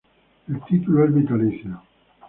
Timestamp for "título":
0.65-1.05